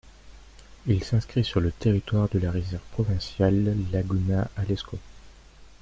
Il 0.87 1.03
s'inscrit 1.03 1.43
sur 1.43 1.59
le 1.59 1.71
territoire 1.71 2.27
de 2.29 2.39
la 2.39 2.49
réserve 2.49 2.81
provinciale 2.93 3.75
Laguna 3.93 4.49
Aleusco. 4.57 4.97